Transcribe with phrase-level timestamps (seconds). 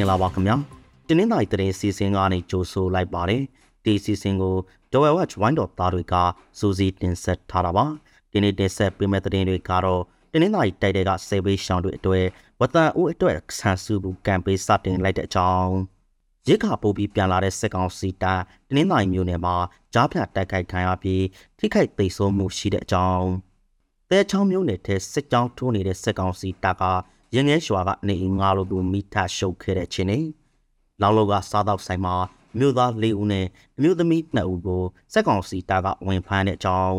[0.00, 0.56] င်္ဂလာပါခင်ဗျာ
[1.06, 3.42] တင်းနှင်းတိုင်းတရင်စီစဉ်ကနေကြိုဆိုလိုက်ပါတယ်
[3.84, 4.54] ဒီစီစဉ်ကို
[4.92, 6.14] Dwell Watch ဝိုင်းတော်သားတွေက
[6.58, 7.84] စူးစီးတင်ဆက်ထားတာပါ
[8.32, 10.02] ဒီနေ့တင်ဆက်ပေးမယ့်သတင်းတွေကတော့
[10.32, 12.26] တင်းနှင်းတိုင်းတိုက်တဲ့ကစေဘေးရှောင်းတွေအတွက်
[12.60, 15.72] ဝတန်ဦးအတွက်ဆန်စုဘူးကမ်ပိန်းစတင်လိုက်တဲ့အကြောင်း
[16.48, 19.56] ရစ်ခါပိုးပြီးပြန်လာတဲ့စစ်ကောင်စီတပ်တင်းနှင်းတိုင်းမျိုးနယ်မှာ
[19.94, 21.24] ကြားဖြတ်တိုက်ခိုက်ခံရပြီး
[21.58, 23.28] ထိခိုက်သိမ်းဆုံးမှုရှိတဲ့အကြောင်း
[24.10, 26.84] တဲချောင်းမျိုးနယ်ထဲစစ်ကြောင်းထိုးနေတဲ့စစ်ကောင်စီတပ်က
[27.34, 30.18] ရင်းငယ်ရွာကနေငါလိုသူမိထရှုပ်ခဲ့တဲ့ချင်းနေ
[31.00, 32.14] လောင်လောကစားတော့ဆိုင်မှာ
[32.58, 36.98] မြို့သား၄ဦးနဲ့အမျိုးသမီး2ဦးကိုစက်ကောင်စီတပ်ကဝင်ဖမ်းတဲ့အကြောင်း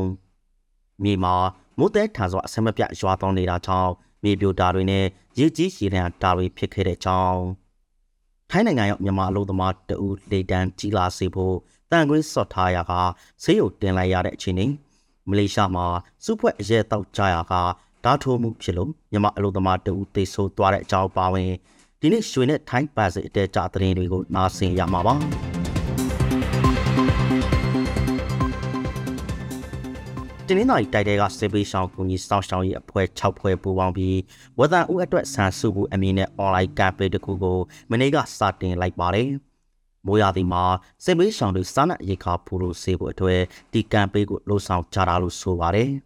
[1.04, 1.36] မြေမှာ
[1.80, 3.92] မိုးတဲထန်စွာအဆင်မပြရွာသွန်းနေတာကြောင့်
[4.24, 5.06] မြေပြိုတာတွေနဲ့
[5.40, 7.42] ရေကြီးရေလျံတာတွေဖြစ်ခဲ့တဲ့အကြောင်း
[8.50, 11.56] ထိုင်းနိုင်ငံရောက်မြန်မာအလို့သမားတဦးလေတန်းကြီးလာစေဖို့
[11.92, 12.94] တန်ခွင်းစော့ထားရက
[13.44, 14.66] ဆေးရုံတင်လိုက်ရတဲ့အခြေအနေ
[15.30, 15.86] မလေးရှားမှာ
[16.24, 17.54] စုဖွဲ့အရဲတောက်ကြရက
[18.06, 21.52] ဓာတ်ထိုးမှုဖြစ်လို့မြန်မာအလို့သမားတဦးတေဆိုးသွားတဲ့အကြောင်းပါဝင်
[22.00, 25.16] ဒီနေ့ရွှေနဲ့ထိုင်းပါစီအတဲကြသတင်းတွေကိုနားဆင်ရမှာပါ
[30.48, 34.18] တင်းင်းနိုင်တိုက်တဲ့ကစေဘေးရှောင်းကူညီစောင့်ရှောက်ရေးအဖွဲ့6ဖွဲ့ပူးပေါင်းပြီး
[34.60, 37.60] ဝဒန်ဦးအတွက်ဆန်စုဘူးအမည်နဲ့ online campaign တစ်ခုကို
[37.92, 39.30] မနေ့ကစတင်လိုက်ပါတယ်။
[40.06, 40.64] မိုးရသည်မှာ
[41.04, 43.42] စေဘေးရှောင်းတွေစားနပ်ရိက္ခာဖူလို့စေဖို့အတွက်
[43.74, 45.90] ဒီ campaign ကိုလှုံ့ဆော်ကြတာလို့ဆိုပါတယ်။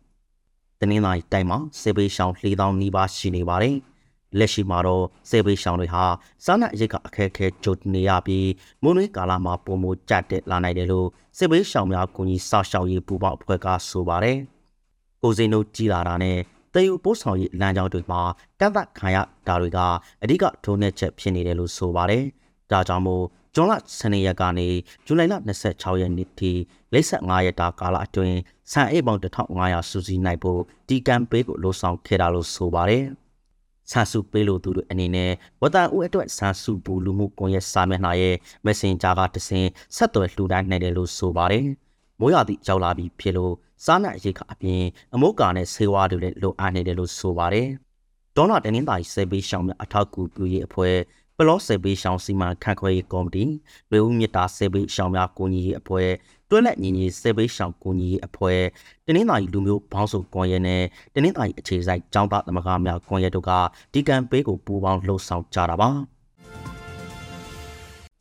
[0.81, 3.75] တင်းင်းနိုင်တိုက်မှာစေဘေးရှောင်း၄000နီးပါးရှိနေပါတယ်။
[4.37, 6.03] လက်ရှိမှာတော့စေဘေးရှောင်းတွေဟာ
[6.45, 8.49] စားနပ်ရိက္ခအခက်အခဲကြုံနေရပြီး
[8.83, 11.07] မွန်းနွေးကာလမှာပုံမကြတက်လာနိုင်တယ်လို့
[11.37, 14.37] စေဘေးရှောင်းများကူညီစောင့်ရှောက်ရေးပူးပေါင်းအဖွဲ့ကဆိုပါတယ်။
[15.21, 16.37] ကိုစိန်တို့ကြီးလာတာနဲ့
[16.73, 18.21] တယူပို့ဆောင်ရေးလမ်းကြောင်းတွေမှာ
[18.59, 19.79] ကန့်သတ်ခံရတာတွေက
[20.23, 22.23] အဓိကထုံးနှက်ချက်ဖြစ်နေတယ်လို့ဆိုပါတယ်။
[22.71, 23.23] ဒါကြောင့်မို့
[23.55, 24.67] ဇွန်လ12ရက်ကနေ
[25.05, 25.33] ဇူလိုင်လ
[25.67, 26.51] 26ရက်နေ့ထိ
[26.93, 28.37] 45ရက်တာကာလအတွင်း
[28.71, 33.03] ဆန်အိတ်ပေါင်း1500စုစည်းနိုင်ဖို့ဒီကမ်ပိန်းကိုလှုံ့ဆော်ခဲ့တာလို့ဆိုပါတယ်။
[33.91, 41.65] ဆန်စုပေးလို့သူတို့အနေနဲ့ဝတန်ဦးအတွက်ဆန်စုဘူးလူမှုကွန်ရက်စာမျက်နှာရဲ့ Messenger ကတဆင်ဆက်သွယ်လှူဒါန်းနိုင်တယ်လို့ဆိုပါတယ်။
[42.19, 43.53] မိုးရွာသည့်ရောက်လာပြီးဖြစ်လို့
[43.85, 44.83] စားနပ်ရိက္ခာအပြင်
[45.13, 47.67] အမုတ်ကာနဲ့ဆေးဝါးတွေလည်းလိုအပ်နေတယ်လို့ဆိုပါတယ်။
[48.35, 50.95] ဒေါနာတင်းင်းတိုင်းစေဘေးရှောင်းများအထောက်အကူပြုရေးအဖွဲ့
[51.41, 53.43] ပလော့စေဘေးရှောင်းစီမံခန့်ခွဲရေးကော်မတီ
[53.91, 56.09] လူဦးမြတာစေဘေးရှောင်းများကိုညီရေးအဖွဲ့
[56.49, 58.61] တွဲလက်ညီညီစေဘေးရှောင်းကိုညီရေးအဖွဲ့
[59.05, 60.83] တင်းင်းတိုင်းလူမျိုးဘောင်းစုကွန်ရက်နဲ့
[61.13, 63.51] တင်းင်းတိုင်းအခြေစိုက်ចောင်းသားသမဂ္ဂများကွန်ရက်တို့က
[63.93, 65.89] ဒီကမ်ပိန်းကိုပူးပေါင်းလှုပ်ဆောင်ကြတာပါ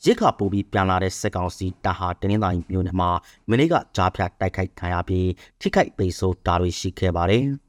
[0.05, 3.11] ရစ်ခါပိုးပြီးပြန်လာတဲ့စက်ကောင်စီတာဟာတင်းင်းတိုင်းမျိုးနယ်မှာ
[3.51, 5.29] မနေ့ကကြားဖြတ်တိုက်ခိုက်ခံရပြီး
[5.61, 7.47] ထိခိုက်ပေဆိုးတာတွေရှိခဲ့ပါတယ်။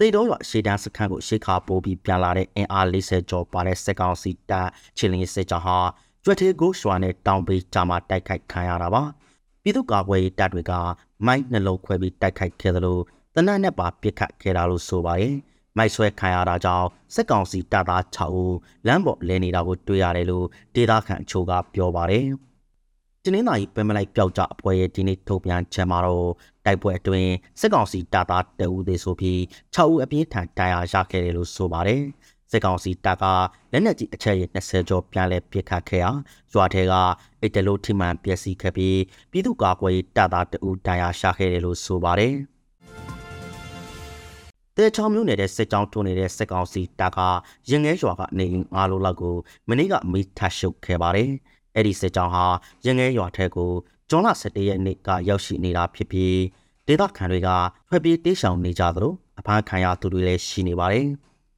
[0.00, 5.78] တေတော်ရွာရှေ့တန်းစခန်းကိုရှေ့ခါပိုးပြီးပြန်လာတဲ့အင်အား40ကျော်ပါတဲ့စက်ကောင်စီတပ်ချီလင်းစစ်ကြောင်းဟာ
[6.24, 9.02] ကျွတ်သေးကိုရွှာနဲ့တောင်ပေးကြမှာတိုက်ခိုက်ခံရတာပါ
[9.62, 10.72] ပြည်သူ့ကာကွယ်ရေးတပ်တွေက
[11.26, 12.98] မိုက်နှလုံးခွဲပြီးတိုက်ခိုက်ခဲ့သလို
[13.34, 15.34] တနက်နဲ့ပါပစ်ခတ်ခဲ့တာလို့ဆိုပါတယ်
[15.76, 18.56] မိုက်ဆွဲခံရတာကြောင့်စက်ကောင်စီတပ်သား6ဦး
[18.86, 22.47] လမ်းပေါ်လဲနေတာကိုတွေ့ရတယ်လို့ဒေသခံအချို့ကပြောပါတယ်
[23.34, 26.30] တင်းင်းသားကြီးပင်မလိုက်ပျောက်ကြအဖွဲ့ရဲ့ဒီနေ့ထုတ်ပြန်ချက်မှာတော့
[26.66, 29.38] တိုက်ပွဲအတွင်းစစ်ကောင်စီတပ်သားတအူးသေးဆိုပြီး
[29.74, 32.02] 6ဦးအပြင်းထန်ဒဏ်ရာရခဲ့တယ်လို့ဆိုပါတယ်
[32.50, 33.24] စစ်ကောင်စီတပ်က
[33.72, 36.10] လက်နက်ကြီးအချက်ရ20ကျော်ပြန်လဲပစ်ခတ်ခဲ့ရာ
[36.52, 36.94] ရွာထဲက
[37.40, 38.98] အိတ်တလို့ထိမှန်ပျက်စီးခဲ့ပြီး
[39.30, 42.34] ပြည်သူ့ကာကွယ်ရေးတပ်သားတအူးဒဏ်ရာရခဲ့တယ်လို့ဆိုပါတယ်
[44.76, 47.18] တဲချောင်းမျိုးနယ်တဲ့စစ်ကြောင်းတွန်းနေတဲ့စစ်ကောင်စီတပ်က
[47.70, 48.46] ရင်ငဲရွာကနေ
[48.76, 49.36] အားလုံးလောက်ကို
[49.68, 51.30] မနေ့ကမိထရှုပ်ခဲ့ပါတယ်။
[51.74, 52.44] အဲ့ဒီစစ်ကြောင်းဟာ
[52.86, 53.72] ရငဲရွာထက်ကို
[54.10, 56.38] ဂျွန်လ17ရက်နေ့ကရောက်ရှိနေတာဖြစ်ပြီး
[56.86, 57.48] ဒေသခံတွေက
[57.88, 61.06] ထွက်ပြေးတေးရှောင်နေကြသလိုအဖမ်းခံရသူတွေလည်းရှိနေပါတယ်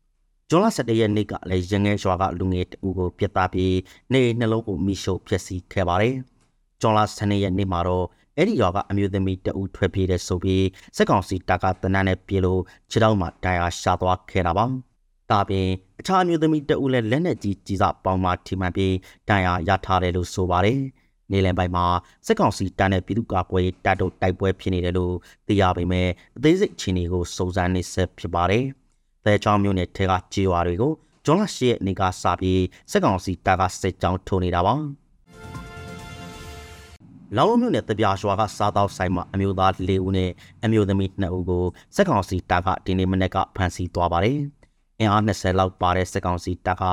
[0.51, 3.77] ။ဂျွန်လ17ရက်နေ့ကလည်းရငဲရွာကလူငယ်တဦးကိုပြစ်သားပြီး
[4.13, 6.15] နေနှလုံးကိုမိရှုပ်ဖျက်ဆီးခဲ့ပါတယ်။
[6.81, 8.07] ဂျွန်လ12ရက်နေ့မှာတော့
[8.37, 10.67] အဲ့ဒီရွာကအမျိုးသမီးတဦးထွက်ပြေးတဲ့ဆိုပြီး
[10.97, 14.67] စက်ကောင်စီတာကတနန်းနဲ့ပြေလို့ခြေထောက်မှာဒဏ်ရာရှာသွားခဲ့တာပါ။
[15.31, 15.67] ဒါပြင်
[16.01, 18.95] အခြားမျိုးသမီးတဦးလည်းလက်နက်ကြီးကြီးစားပေါင်းမှထိမှန်ပြီး
[19.29, 20.81] တန်ရာရထားတယ်လို့ဆိုပါတယ်။
[21.33, 21.85] နေလယ်ပိုင်းမှာ
[22.27, 25.15] စစ်ကောင်စီတန်းတဲ့ပြည်သူ့ကာကွယ်တပ်တို့တိုက်ပွဲဖြစ်နေတယ်လို့
[25.47, 28.65] သိရပေမဲ့အသေးစိတ်ချင်းတွေကိုစုံစမ်းနေဆက်ဖြစ်ပါတယ်။
[29.25, 30.93] တဲချောင်းမျိုးနဲ့ထဲကကြေးဝါတွေကို
[31.25, 34.75] ဂျွန်လ၈ရက်နေ့ကစပြီးစစ်ကောင်စီတပ်ကစစ်ကြောင်းထိုးနေတာပါ။
[37.37, 40.31] လောင်လုံးမြို့နယ်တပြားရွာကစားတောက်ဆိုင်မှာအမျိုးသား၄ဦးနဲ့
[40.65, 41.65] အမျိုးသမီး2ဦးကို
[41.97, 44.41] စက်ကောင်စီတပ်ကဒီနေ့မနေ့ကဖမ်းဆီးသွားပါတယ်။
[45.01, 46.85] အင်အား20လောက်ပါတဲ့စစ်ကောင်စီတပ်က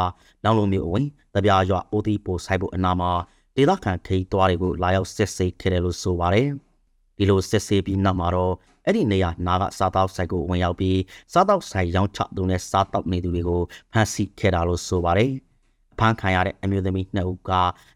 [0.43, 1.05] လောင်လုံးမျိုးအဝင်
[1.35, 3.11] တပြားရွာအိုတီပိုဆိုင်ဖို့အနာမှာ
[3.55, 6.47] ဒေသခံထိန်းသွားတွေကိုလာရောက်စစ်ဆေးခဲ့တယ်လို့ဆိုပါတယ်။
[7.17, 8.53] ဒီလိုစစ်ဆေးပြီးနောက်မှာတော့
[8.85, 10.99] အဲ့ဒီနေရာနာကစားတောက်ဆိုင်ကိုဝင်ရောက်ပြီး
[11.33, 13.61] စားတောက်ဆိုင်ရောင်းချသူနဲ့စားတောက်နေသူတွေကို
[13.91, 15.31] ဖမ်းဆီးခဲ့တာလို့ဆိုပါတယ်။
[15.99, 17.51] ဖမ်းခံရတဲ့အမျိုးသမီးနှစ်ဦးက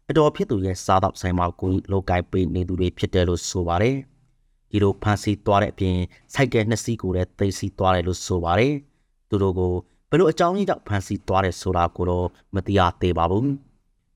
[0.09, 3.95] အတော်ဖြစ်သူရဲ့စားတောက်ဆိုင်မှာကိုလိုကိုက်ပေးနေသူတွေဖြစ်တယ်လို့ဆိုပါတယ်။
[4.71, 5.97] ဒီလိုဖမ်းဆီးသွားတဲ့အပြင်
[6.33, 8.73] စိုက်ကယ်နှစ်စီးကိုလည်းသိမ်းဆီးသွားတယ်လို့ဆိုပါတယ်။
[9.29, 9.73] သူတို့ကို
[10.13, 13.49] ဘယ်လိုအကြောင်းရင်းကြောင့်ဖမ်းဆီးသွားတယ်ဆိုတာကိုတော့မသိရသေးပါဘူး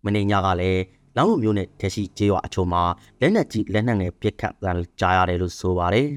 [0.05, 0.81] မနေ့ညကလည်း
[1.15, 2.83] လောင်းလိုမျိုးနဲ့တက်ရှိကျေးရွာအချို့မှာ
[3.21, 6.09] လက်နက်ကြီးလက်နက်ငယ်ပစ်ခတ်တန်ကြားရတယ်လို့ဆိုပါတယ်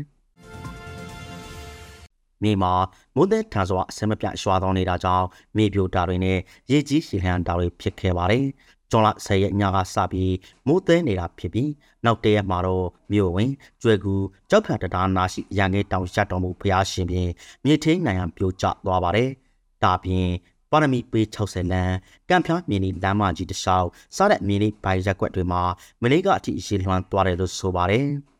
[2.42, 2.72] မြေမှာ
[3.14, 5.26] မိုးသက်ထန်စွာအစမပြတ်ရွာသွန်းနေတာကြောင့်
[5.56, 6.38] မြေပြိုတာတွေနဲ့
[6.70, 8.44] ရေကြီးရှည်ဟန်တာတွေဖြစ်ခဲ့ပါတယ်။
[8.90, 10.34] ကျွန်းလ10ရက်ညကစပြီး
[10.66, 11.70] မိုးသဲနေတာဖြစ်ပြီး
[12.04, 13.52] နောက်တရက်မှာတော့မြို့ဝင်
[13.82, 14.14] ကျွဲကူ
[14.50, 17.28] ကြောက်ဖြတ်တရားနာရှိရန်ကေတောင်ရတော်မူဖျားရှင်ပြင်
[17.64, 19.30] မြေထင်းနိုင်ဟန်ပြိုကျသွားပါတယ်။
[19.84, 20.28] ဒါပြင်
[20.70, 21.94] ပါရမီပေ60လမ်း
[22.28, 25.62] ကံဖျားမြင်းဒီလမ်းမကြီးတစ်လျှောက်စားတဲ့မြင်းဒီဘိုင်ရက်ကွက်တွေမှာ
[26.02, 28.06] မနေ့ကအထိရေလွှမ်းသွားတယ်လို့ဆိုပါတယ်။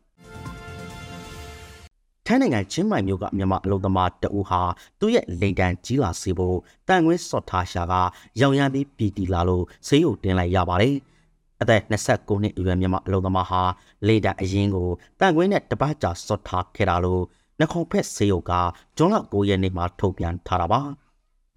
[2.25, 4.61] ထိုင်းနိုင်ငံချင်းမိုင်မြို့ကမြန်မာအလုံသမားတအူဟာ
[4.99, 6.57] သူ့ရဲ့လိန်တန်ကြီးလာစေဖို့
[6.87, 7.93] တန်ခွင်းစော့ထားရှာက
[8.39, 10.95] ရောင်ရမ်းပြီးပြည်တီလာလို့ဆေးရုံတင်လိုက်ရပါတယ်။
[11.61, 13.61] အသက်29နှစ်အရွယ်မြန်မာအလုံသမားဟာ
[14.07, 14.89] လိန်တန်အရင်ကို
[15.19, 17.23] တန်ခွင်းနဲ့တပတ်ကြာစော့ထားခဲ့တာလို့
[17.59, 18.51] နှခုံဖက်ဆေးရုံက
[18.97, 20.81] ကျွန်းလ9ရက်နေ့မှာထုတ်ပြန်ထားတာပါ။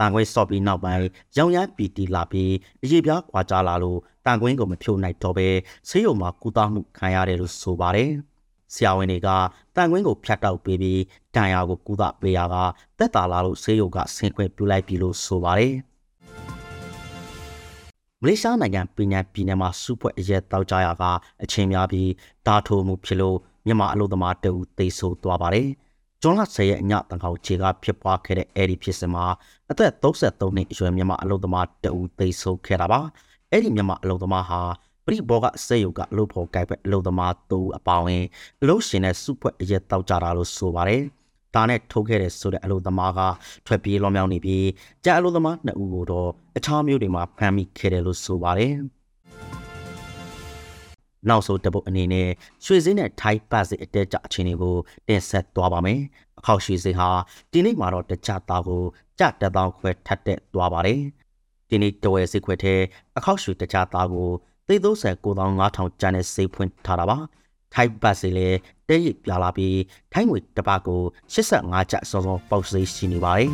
[0.02, 1.04] တန်ခွင်းစော့ပြီးနောက်ပိုင်း
[1.36, 2.52] ရောင်ရမ်းပြည်တီလာပြီး
[2.82, 5.48] အရေးပြားခွာကြလာလို့တန်ခွင်းကိုမဖြုတ်နိုင်တော့ပဲ
[5.88, 8.10] ဆေးရုံမှာကုသမှုခံရတယ်လို့ဆိုပါတယ်။
[8.74, 9.28] ဆရာဝန်တွေက
[9.76, 11.00] တန်ကွင်းကိုဖြတ်တောက်ပေးပြီး
[11.34, 12.56] တန်ရာကိုကုသပေးရက
[12.98, 15.74] တက်တာလာလို့ဆေးရုံကဆင်းခွင့်ပြုလိုက်ပြီလို့ဆိုပါတယ်
[18.20, 21.04] မလေးရှားနိုင်ငံပညာပြည်နယ်မှာစုဖွဲ့အရက်တောက်ကြရက
[21.42, 22.10] အချင်းများပြီး
[22.46, 25.68] ဒါထိုးမှုဖြစ်လို့မြန်မာအလို့သမားတအူသိဆိုသွားပါတယ်
[26.24, 29.24] ကျွန်းလ10ရက်အညတန်ခေါင်ခြေကဖြစ်ပွားခဲ့တဲ့အဲဒီဖြစ်စဉ်မှာ
[29.70, 33.00] အသက်33နှစ်အရွယ်မြန်မာအလို့သမားတအူသိဆိုခဲ့တာပါ
[33.50, 34.60] အဲ့ဒီမြန်မာအလို့သမားဟာ
[35.04, 38.26] ပရိဘောကစေယုကအလုပ်ဖို့ကြိုက်ပဲအလုပ်သမားတူအပေါင်းရင်
[38.62, 41.02] အလုပ်ရှင်နဲ့စုဖွဲ့အရက်တောက်ကြတာလို့ဆိုပါတယ်။
[41.54, 43.20] ဒါနဲ့ထိုးခဲ့တဲ့ဆိုတဲ့အလုပ်သမားက
[43.66, 44.68] ထွက်ပြေးလွန်မြောက်နေပြီး
[45.04, 48.74] ကြာအလုပ်သမားနှစ်ဦးကိုတော့အခြားမျိုးတွေမှာဖမ်းမိခဲ့တယ်လို့ဆိုပါတယ်။
[51.28, 52.28] နောက်ဆုံးတပုတ်အနေနဲ့
[52.64, 54.76] ရွှေစင်းနဲ့ထိုင်းပတ်စစ်အတဲကြအခြေအနေကို
[55.08, 56.00] တင်ဆက်သွားပါမယ်။
[56.38, 57.10] အခောက်ရွှေစင်းဟာ
[57.52, 58.82] ဒီနေ့မှာတော့တကြသားကို
[59.18, 61.00] ကြတက်တောင်းခွဲထပ်တက်သွားပါတယ်။
[61.68, 62.74] ဒီနေ့တဝဲစစ်ခွဲထဲ
[63.18, 64.28] အခောက်ရွှေတကြသားကို
[64.66, 67.18] သိသိုးဆယ်9500ကျန်တဲ့စေးဖွင့်ထားတာပါ
[67.74, 68.48] ထိုင်းဘတ်စီလေ
[68.88, 69.78] တဲရပြလာပြီး
[70.12, 71.02] ထိုင်းငွေတစ်ပတ်ကို
[71.34, 73.50] 85ကျပ်စောစောပေါက်စေးရှိနေပါတယ်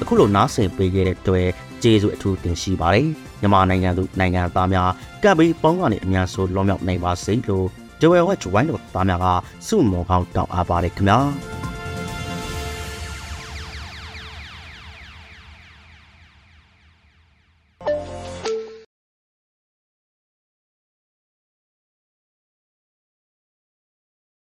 [0.00, 1.48] အခုလိုနားဆင်ပေးခဲ့တဲ့တွေ့
[1.82, 3.08] ကျေးဇူးအထူးတင်ရှိပါတယ်
[3.40, 4.90] မြန်မာနိုင်ငံသူနိုင်ငံသားများ
[5.22, 7.66] ကပ်ပြီးပေါင်းကနေအများဆုံးလွန်မြောက်နိုင်ပါစေလို့
[8.00, 9.26] Joel Watch ဝိုင်းတော်သားများက
[9.66, 11.59] စုမော်ကောင်းတောင်းအားပါတယ်ခင်ဗျာ